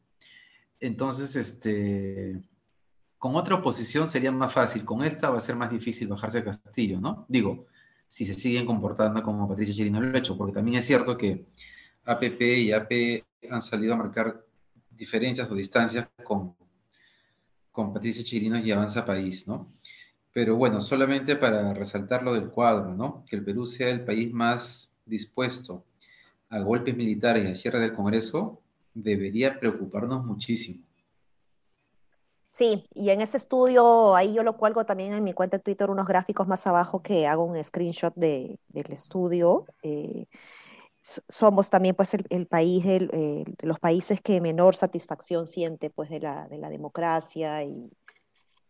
Entonces, 0.80 1.36
este, 1.36 2.40
con 3.18 3.36
otra 3.36 3.56
oposición 3.56 4.08
sería 4.08 4.32
más 4.32 4.52
fácil, 4.52 4.84
con 4.84 5.04
esta 5.04 5.30
va 5.30 5.36
a 5.36 5.40
ser 5.40 5.56
más 5.56 5.70
difícil 5.70 6.08
bajarse 6.08 6.38
a 6.38 6.44
Castillo, 6.44 7.00
¿no? 7.00 7.24
Digo, 7.28 7.66
si 8.06 8.24
se 8.24 8.34
siguen 8.34 8.66
comportando 8.66 9.22
como 9.22 9.48
Patricia 9.48 9.74
Chirino 9.74 10.00
lo 10.00 10.14
ha 10.14 10.18
hecho, 10.18 10.36
porque 10.36 10.52
también 10.52 10.78
es 10.78 10.86
cierto 10.86 11.16
que 11.16 11.46
APP 12.04 12.40
y 12.40 12.72
AP 12.72 13.24
han 13.50 13.62
salido 13.62 13.94
a 13.94 13.96
marcar 13.96 14.44
diferencias 14.90 15.50
o 15.50 15.54
distancias 15.54 16.08
con, 16.24 16.54
con 17.70 17.92
Patricia 17.92 18.24
Chirino 18.24 18.58
y 18.58 18.70
Avanza 18.70 19.04
País, 19.04 19.48
¿no? 19.48 19.72
Pero 20.32 20.56
bueno, 20.56 20.80
solamente 20.80 21.36
para 21.36 21.74
resaltar 21.74 22.22
lo 22.22 22.34
del 22.34 22.50
cuadro, 22.50 22.94
¿no? 22.94 23.24
Que 23.28 23.36
el 23.36 23.44
Perú 23.44 23.66
sea 23.66 23.90
el 23.90 24.04
país 24.04 24.32
más 24.32 24.94
dispuesto 25.04 25.84
a 26.52 26.60
golpes 26.60 26.94
militares 26.94 27.44
y 27.44 27.50
a 27.50 27.54
cierre 27.54 27.80
del 27.80 27.94
Congreso 27.94 28.60
debería 28.92 29.58
preocuparnos 29.58 30.24
muchísimo. 30.24 30.84
Sí, 32.50 32.86
y 32.92 33.08
en 33.08 33.22
ese 33.22 33.38
estudio, 33.38 34.14
ahí 34.14 34.34
yo 34.34 34.42
lo 34.42 34.58
cuelgo 34.58 34.84
también 34.84 35.14
en 35.14 35.24
mi 35.24 35.32
cuenta 35.32 35.56
de 35.56 35.62
Twitter, 35.62 35.88
unos 35.88 36.06
gráficos 36.06 36.46
más 36.46 36.66
abajo 36.66 37.02
que 37.02 37.26
hago 37.26 37.44
un 37.44 37.62
screenshot 37.64 38.14
de, 38.14 38.58
del 38.68 38.92
estudio. 38.92 39.64
Eh, 39.82 40.26
somos 41.00 41.70
también 41.70 41.94
pues 41.94 42.12
el, 42.12 42.46
país, 42.46 42.84
de 42.84 43.46
los 43.62 43.80
países 43.80 44.20
que 44.20 44.42
menor 44.42 44.76
satisfacción 44.76 45.46
siente 45.46 45.88
pues 45.88 46.10
de 46.10 46.20
la, 46.20 46.46
de 46.48 46.58
la 46.58 46.68
democracia 46.68 47.64
y, 47.64 47.90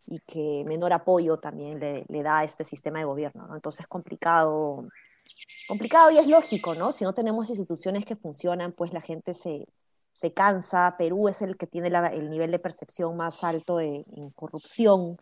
y, 0.07 0.21
que 0.21 0.62
menor 0.65 0.93
apoyo 0.93 1.39
también 1.39 1.81
le, 1.81 2.05
le, 2.09 2.23
da 2.23 2.39
a 2.39 2.45
este 2.45 2.62
sistema 2.62 3.01
de 3.01 3.07
gobierno, 3.07 3.49
¿no? 3.49 3.57
Entonces 3.57 3.81
es 3.81 3.89
complicado 3.89 4.87
complicado 5.69 6.11
y 6.11 6.19
es 6.19 6.26
lógico, 6.26 6.75
¿no? 6.75 6.93
Si 6.93 7.05
no 7.05 7.14
tenemos 7.14 7.49
instituciones 7.49 8.05
que 8.05 8.17
funcionan, 8.17 8.73
pues 8.73 8.93
la 8.93 9.00
gente 9.00 9.35
se, 9.35 9.67
se 10.12 10.33
cansa. 10.33 10.97
Perú 10.99 11.29
es 11.29 11.43
el 11.43 11.57
que 11.57 11.67
tiene 11.67 11.88
el 11.88 12.31
nivel 12.31 12.50
de 12.50 12.59
percepción 12.59 13.17
más 13.17 13.43
alto 13.45 13.76
de, 13.79 14.05
en 14.14 14.31
corrupción. 14.31 15.19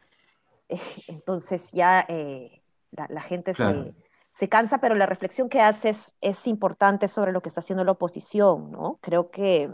entonces 1.08 1.70
ya 1.72 2.04
eh, 2.08 2.62
la, 2.90 3.20
gente 3.22 3.54
se, 3.54 3.94
se, 4.30 4.48
cansa, 4.48 4.78
pero 4.78 4.94
la 4.94 5.06
reflexión 5.06 5.48
que 5.48 5.60
haces 5.60 6.14
es 6.20 6.46
importante 6.46 7.08
sobre 7.08 7.32
lo 7.32 7.42
que 7.42 7.48
está 7.48 7.60
haciendo 7.60 7.84
la 7.84 7.92
oposición, 7.92 8.70
¿no? 8.70 8.98
Creo 9.00 9.30
que 9.30 9.70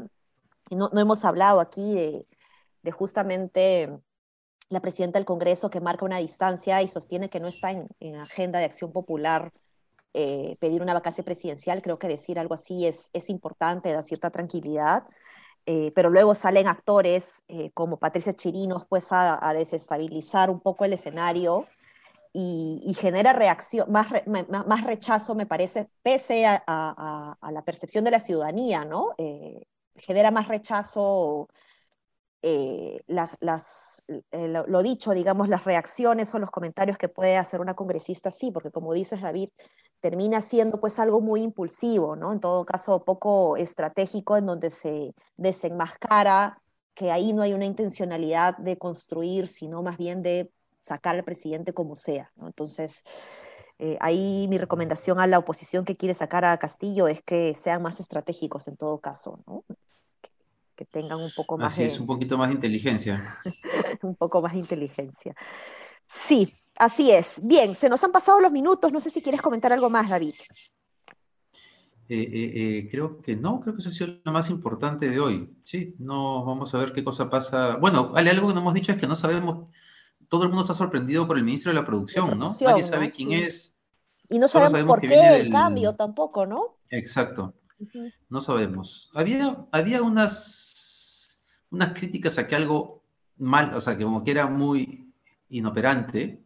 no, 0.71 0.91
no 0.93 1.01
hemos 1.01 1.25
hablado 1.25 1.61
aquí 1.61 1.95
de, 1.95 2.27
de 2.83 2.91
justamente 2.91 3.91
la 4.69 4.81
presidenta 4.81 5.19
del 5.19 5.27
Congreso 5.27 5.71
que 5.71 5.81
marca 5.81 6.05
una 6.05 6.19
distancia 6.19 6.83
y 6.83 6.89
sostiene 6.89 7.31
que 7.31 7.41
no 7.41 7.49
está 7.49 7.71
en, 7.71 7.89
en 8.01 8.17
agenda 8.17 8.59
de 8.59 8.65
acción 8.65 8.93
popular 8.93 9.53
eh, 10.19 10.57
pedir 10.61 10.81
una 10.81 10.95
vacancia 10.95 11.23
presidencial, 11.23 11.83
creo 11.83 11.99
que 11.99 12.09
decir 12.09 12.39
algo 12.39 12.55
así 12.55 12.87
es, 12.87 13.11
es 13.13 13.29
importante, 13.29 13.93
da 13.93 14.03
cierta 14.03 14.31
tranquilidad. 14.31 15.05
Eh, 15.67 15.93
pero 15.95 16.09
luego 16.09 16.35
salen 16.35 16.69
actores 16.69 17.45
eh, 17.49 17.71
como 17.75 17.99
Patricia 17.99 18.33
Chirinos 18.33 18.87
pues 18.89 19.09
a, 19.11 19.53
desestabilizar 19.53 20.49
un 20.49 20.61
poco 20.61 20.87
el 20.87 20.95
escenario 20.95 21.67
y, 22.33 22.95
genera 22.99 23.35
reacción, 23.35 23.93
más, 23.93 24.07
más, 24.27 24.85
rechazo 24.85 25.35
me 25.35 25.45
parece, 25.45 25.89
pese 26.03 26.47
a, 26.47 26.63
a, 26.67 27.53
la 27.53 27.63
percepción 27.63 28.05
de 28.05 28.13
la 28.13 28.21
ciudadanía, 28.21 28.85
¿no? 28.85 29.15
genera 29.97 30.31
más 30.31 30.49
rechazo 30.49 31.49
las, 33.07 34.03
lo, 34.31 34.67
lo, 34.67 34.83
dicho, 34.83 35.13
digamos, 35.13 35.49
las 35.49 35.65
reacciones 35.65 36.35
o 36.35 36.39
los 36.39 36.51
comentarios 36.51 36.99
que 36.99 37.09
puede 37.09 37.37
hacer 37.37 37.61
una 37.61 37.75
congresista, 37.75 38.31
sí, 38.31 38.51
porque 38.51 38.71
como 38.71 38.93
dices, 38.95 39.21
David, 39.23 39.49
termina 40.07 40.41
siendo 40.41 40.79
pues 40.79 41.01
algo 41.01 41.21
muy 41.21 41.43
impulsivo, 41.43 42.15
¿no? 42.15 42.33
En 42.33 42.39
todo 42.39 42.65
caso, 42.65 43.03
poco 43.03 43.57
estratégico, 43.57 44.37
en 44.37 44.47
donde 44.47 44.71
se 44.71 45.17
desenmascara 45.37 46.63
que 46.95 47.11
ahí 47.11 47.33
no 47.33 47.43
hay 47.43 47.55
una 47.55 47.65
intencionalidad 47.65 48.57
de 48.57 48.79
construir, 48.79 49.49
sino 49.49 49.83
más 49.83 49.99
bien 49.99 50.23
de 50.23 50.49
sacar 50.79 51.17
al 51.17 51.25
presidente 51.25 51.73
como 51.73 51.97
sea, 51.97 52.31
¿no? 52.37 52.47
Entonces, 52.47 53.03
eh, 53.81 53.99
ahí 54.01 54.47
mi 54.49 54.59
recomendación 54.59 55.19
a 55.19 55.27
la 55.27 55.41
oposición 55.41 55.85
que 55.85 55.97
quiere 55.97 56.15
sacar 56.15 56.45
a 56.45 56.57
Castillo 56.57 57.09
es 57.09 57.21
que 57.21 57.53
sean 57.57 57.83
más 57.83 57.99
estratégicos 57.99 58.69
en 58.69 58.77
todo 58.77 58.99
caso, 58.99 59.41
¿no? 59.45 59.65
Que, 60.77 60.85
tengan 60.85 61.19
un 61.19 61.33
poco 61.35 61.59
más... 61.59 61.73
Así 61.73 61.83
es, 61.83 61.99
un 61.99 62.07
poquito 62.07 62.39
más 62.39 62.51
de 62.51 62.55
inteligencia. 62.55 63.25
un 64.03 64.15
poco 64.15 64.41
más 64.41 64.53
de 64.53 64.61
inteligencia. 64.61 65.35
Sí, 66.07 66.55
Así 66.77 67.11
es. 67.11 67.41
Bien, 67.43 67.75
se 67.75 67.89
nos 67.89 68.03
han 68.05 68.13
pasado 68.13 68.41
los 68.41 68.53
minutos. 68.53 68.93
No 68.93 69.01
sé 69.01 69.11
si 69.11 69.23
quieres 69.23 69.41
comentar 69.41 69.73
algo 69.73 69.91
más, 69.91 70.09
David. 70.09 70.35
Eh, 72.09 72.21
eh, 72.21 72.53
eh, 72.55 72.89
creo 72.89 73.21
que 73.21 73.35
no, 73.35 73.61
creo 73.61 73.75
que 73.75 73.81
eso 73.81 73.89
ha 73.89 73.93
sido 73.93 74.21
lo 74.23 74.33
más 74.33 74.49
importante 74.49 75.09
de 75.09 75.19
hoy. 75.19 75.57
Sí, 75.65 75.97
no, 75.99 76.45
vamos 76.45 76.73
a 76.75 76.79
ver 76.79 76.93
qué 76.93 77.03
cosa 77.03 77.29
pasa. 77.29 77.77
Bueno, 77.77 78.13
algo 78.15 78.49
que 78.49 78.55
no 78.55 78.61
hemos 78.61 78.75
dicho 78.75 78.93
es 78.93 78.99
que 78.99 79.09
no 79.09 79.17
sabemos, 79.17 79.69
todo 80.29 80.45
el 80.45 80.51
mundo 80.51 80.63
está 80.63 80.75
sorprendido 80.75 81.27
por 81.27 81.37
el 81.37 81.45
ministro 81.45 81.71
de 81.71 81.81
la 81.81 81.85
Producción, 81.85 82.39
¿no? 82.39 82.55
Nadie 82.61 82.85
sabe 82.85 83.11
quién 83.11 83.33
es. 83.33 83.75
Y 84.29 84.39
no 84.39 84.47
sabemos, 84.47 84.85
por 84.87 85.01
qué 85.01 85.41
el 85.41 85.51
cambio 85.51 85.95
tampoco, 85.95 86.47
¿no? 86.47 86.77
Exacto. 86.91 87.55
No 88.29 88.41
sabemos. 88.41 89.11
Había, 89.15 89.67
había 89.73 90.03
unas, 90.03 91.45
unas 91.71 91.93
críticas 91.99 92.39
a 92.39 92.47
que 92.47 92.55
algo 92.55 93.03
mal, 93.37 93.75
o 93.75 93.81
sea, 93.81 93.97
que 93.97 94.05
como 94.05 94.23
que 94.23 94.31
era 94.31 94.47
muy 94.47 95.13
inoperante, 95.49 96.46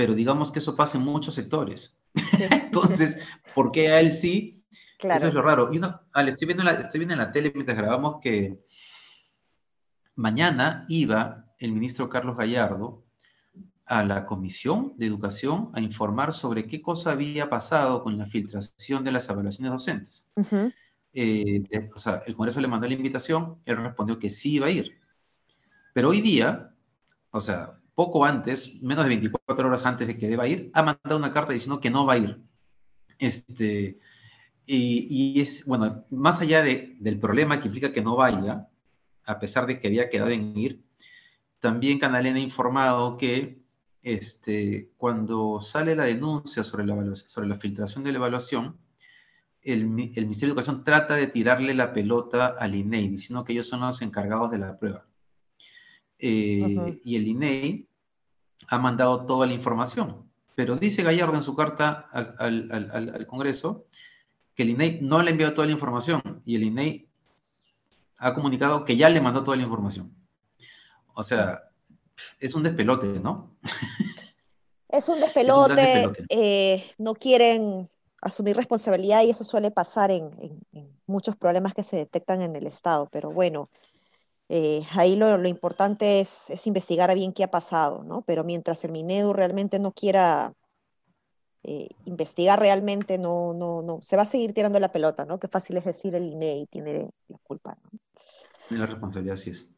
pero 0.00 0.14
digamos 0.14 0.50
que 0.50 0.60
eso 0.60 0.74
pasa 0.74 0.96
en 0.96 1.04
muchos 1.04 1.34
sectores. 1.34 2.00
Entonces, 2.50 3.18
¿por 3.54 3.70
qué 3.70 3.90
a 3.90 4.00
él 4.00 4.12
sí? 4.12 4.64
Eso 4.98 5.28
es 5.28 5.34
lo 5.34 5.42
raro. 5.42 5.68
Y 5.74 5.76
uno, 5.76 6.00
estoy, 6.26 6.46
viendo 6.46 6.64
la, 6.64 6.72
estoy 6.72 7.00
viendo 7.00 7.12
en 7.12 7.18
la 7.18 7.32
tele 7.32 7.52
mientras 7.54 7.76
grabamos 7.76 8.16
que 8.22 8.62
mañana 10.14 10.86
iba 10.88 11.44
el 11.58 11.72
ministro 11.72 12.08
Carlos 12.08 12.34
Gallardo 12.38 13.04
a 13.84 14.02
la 14.02 14.24
Comisión 14.24 14.94
de 14.96 15.04
Educación 15.04 15.70
a 15.74 15.80
informar 15.80 16.32
sobre 16.32 16.66
qué 16.66 16.80
cosa 16.80 17.12
había 17.12 17.50
pasado 17.50 18.02
con 18.02 18.16
la 18.16 18.24
filtración 18.24 19.04
de 19.04 19.12
las 19.12 19.28
evaluaciones 19.28 19.70
docentes. 19.70 20.32
Eh, 21.12 21.62
o 21.94 21.98
sea, 21.98 22.22
el 22.26 22.34
Congreso 22.34 22.62
le 22.62 22.68
mandó 22.68 22.88
la 22.88 22.94
invitación, 22.94 23.58
él 23.66 23.76
respondió 23.76 24.18
que 24.18 24.30
sí 24.30 24.54
iba 24.54 24.68
a 24.68 24.70
ir. 24.70 24.98
Pero 25.92 26.08
hoy 26.08 26.22
día, 26.22 26.74
o 27.32 27.40
sea, 27.42 27.79
poco 28.00 28.24
antes, 28.24 28.80
menos 28.80 29.04
de 29.04 29.10
24 29.10 29.68
horas 29.68 29.84
antes 29.84 30.06
de 30.06 30.16
que 30.16 30.26
deba 30.26 30.48
ir, 30.48 30.70
ha 30.72 30.82
mandado 30.82 31.18
una 31.18 31.30
carta 31.30 31.52
diciendo 31.52 31.82
que 31.82 31.90
no 31.90 32.06
va 32.06 32.14
a 32.14 32.16
ir. 32.16 32.40
Este, 33.18 33.98
y, 34.64 35.38
es, 35.38 35.66
bueno, 35.66 36.06
más 36.08 36.40
allá 36.40 36.62
de, 36.62 36.96
del 36.98 37.18
problema 37.18 37.60
que 37.60 37.68
implica 37.68 37.92
que 37.92 38.00
no 38.00 38.16
vaya, 38.16 38.70
a 39.26 39.38
pesar 39.38 39.66
de 39.66 39.78
que 39.78 39.88
había 39.88 40.08
quedado 40.08 40.30
en 40.30 40.56
ir, 40.56 40.82
también 41.58 41.98
Canalena 41.98 42.38
ha 42.38 42.42
informado 42.42 43.18
que 43.18 43.60
este, 44.02 44.92
cuando 44.96 45.60
sale 45.60 45.94
la 45.94 46.04
denuncia 46.04 46.64
sobre 46.64 46.86
la, 46.86 47.14
sobre 47.14 47.48
la 47.48 47.56
filtración 47.56 48.02
de 48.02 48.12
la 48.12 48.18
evaluación, 48.18 48.78
el, 49.60 49.86
Ministerio 49.86 50.54
de 50.54 50.60
Educación 50.60 50.84
trata 50.84 51.16
de 51.16 51.26
tirarle 51.26 51.74
la 51.74 51.92
pelota 51.92 52.56
al 52.58 52.74
INEI, 52.74 53.10
diciendo 53.10 53.44
que 53.44 53.52
ellos 53.52 53.68
son 53.68 53.80
los 53.80 54.00
encargados 54.00 54.50
de 54.50 54.58
la 54.58 54.78
prueba. 54.78 55.06
Eh, 56.18 56.98
y 57.04 57.16
el 57.16 57.28
INEI 57.28 57.89
ha 58.68 58.78
mandado 58.78 59.26
toda 59.26 59.46
la 59.46 59.52
información. 59.52 60.28
Pero 60.54 60.76
dice 60.76 61.02
Gallardo 61.02 61.34
en 61.34 61.42
su 61.42 61.54
carta 61.54 62.06
al, 62.10 63.26
Congreso 63.26 63.86
que 64.54 64.64
el 64.64 64.70
INEI 64.70 64.98
no 65.00 65.22
le 65.22 65.30
enviado 65.30 65.54
toda 65.54 65.66
la 65.66 65.72
información 65.72 66.42
y 66.44 66.56
el 66.56 66.64
INEI 66.64 67.08
ha 68.18 68.34
comunicado 68.34 68.84
que 68.84 68.96
ya 68.96 69.08
le 69.08 69.20
mandó 69.20 69.42
toda 69.42 69.56
la 69.56 69.62
información. 69.62 70.14
O 71.14 71.22
sea, 71.22 71.62
es 72.38 72.54
un 72.54 72.62
despelote, 72.62 73.06
¿no? 73.20 73.56
Es 74.92 75.08
un 75.08 75.20
despelote, 75.20 76.10
eh, 76.30 76.84
no 76.98 77.14
quieren 77.14 77.88
asumir 78.22 78.56
responsabilidad 78.56 79.22
y 79.22 79.30
eso 79.30 79.44
suele 79.44 79.70
pasar 79.70 80.10
en, 80.10 80.30
muchos 81.06 81.36
problemas 81.36 81.74
que 81.74 81.84
se 81.84 81.96
detectan 81.96 82.42
en 82.42 82.56
el 82.56 82.66
Estado, 82.66 83.08
pero 83.10 83.30
bueno, 83.30 83.68
eh, 84.52 84.82
ahí 84.96 85.14
lo, 85.14 85.46
importante 85.46 86.18
es, 86.18 86.50
es, 86.50 86.66
investigar 86.66 87.14
bien 87.14 87.32
qué 87.32 87.44
ha 87.44 87.52
pasado, 87.52 88.02
¿no? 88.02 88.22
Pero 88.22 88.42
mientras 88.42 88.84
el 88.84 88.90
Minedu 88.90 89.32
realmente 89.32 89.78
no 89.78 89.92
quiera 89.92 90.54
eh, 91.62 91.90
investigar 92.04 92.58
realmente, 92.58 93.16
no, 93.16 93.54
no, 93.54 93.80
no, 93.80 94.00
se 94.02 94.16
va 94.16 94.22
a 94.22 94.26
seguir 94.26 94.52
tirando 94.52 94.80
la 94.80 94.90
pelota, 94.90 95.24
¿no? 95.24 95.38
Qué 95.38 95.46
fácil 95.46 95.76
es 95.76 95.84
decir 95.84 96.16
el 96.16 96.24
INEI 96.24 96.66
tiene 96.66 97.10
la 97.28 97.38
culpa, 97.44 97.78
¿no? 97.80 98.76
La 98.76 98.86
responsabilidad, 98.86 99.34
así 99.34 99.50
es. 99.50 99.70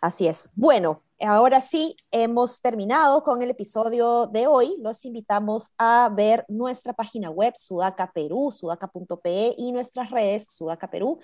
Así 0.00 0.26
es. 0.26 0.48
Bueno, 0.54 1.02
ahora 1.20 1.60
sí, 1.60 1.94
hemos 2.10 2.62
terminado 2.62 3.22
con 3.22 3.42
el 3.42 3.50
episodio 3.50 4.28
de 4.28 4.46
hoy. 4.46 4.76
Los 4.78 5.04
invitamos 5.04 5.72
a 5.76 6.10
ver 6.10 6.46
nuestra 6.48 6.94
página 6.94 7.28
web, 7.28 7.52
Sudaca 7.54 8.10
Perú, 8.12 8.50
sudaca.pe, 8.50 9.54
y 9.58 9.72
nuestras 9.72 10.10
redes, 10.10 10.50
Sudaca 10.50 10.88
Perú, 10.88 11.18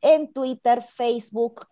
en 0.00 0.32
Twitter, 0.32 0.80
Facebook 0.80 1.66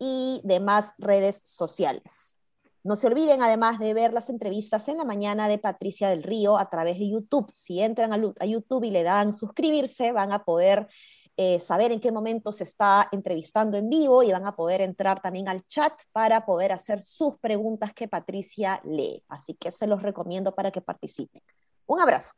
y 0.00 0.40
demás 0.42 0.94
redes 0.98 1.40
sociales. 1.44 2.38
No 2.82 2.96
se 2.96 3.06
olviden 3.06 3.42
además 3.42 3.78
de 3.78 3.92
ver 3.92 4.12
las 4.14 4.30
entrevistas 4.30 4.88
en 4.88 4.96
la 4.96 5.04
mañana 5.04 5.46
de 5.46 5.58
Patricia 5.58 6.08
del 6.08 6.22
Río 6.22 6.58
a 6.58 6.70
través 6.70 6.98
de 6.98 7.10
YouTube. 7.10 7.50
Si 7.52 7.80
entran 7.80 8.12
a 8.12 8.46
YouTube 8.46 8.84
y 8.84 8.90
le 8.90 9.02
dan 9.02 9.34
suscribirse, 9.34 10.12
van 10.12 10.32
a 10.32 10.44
poder 10.44 10.88
eh, 11.36 11.60
saber 11.60 11.92
en 11.92 12.00
qué 12.00 12.10
momento 12.10 12.52
se 12.52 12.64
está 12.64 13.08
entrevistando 13.12 13.76
en 13.76 13.90
vivo 13.90 14.22
y 14.22 14.32
van 14.32 14.46
a 14.46 14.56
poder 14.56 14.80
entrar 14.80 15.20
también 15.20 15.48
al 15.48 15.66
chat 15.66 15.92
para 16.12 16.46
poder 16.46 16.72
hacer 16.72 17.02
sus 17.02 17.38
preguntas 17.38 17.92
que 17.92 18.08
Patricia 18.08 18.80
lee. 18.84 19.22
Así 19.28 19.54
que 19.54 19.70
se 19.70 19.86
los 19.86 20.02
recomiendo 20.02 20.54
para 20.54 20.70
que 20.70 20.80
participen. 20.80 21.42
Un 21.86 22.00
abrazo. 22.00 22.32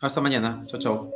Hasta 0.00 0.20
mañana. 0.20 0.64
Chao, 0.66 0.80
chao. 0.80 1.12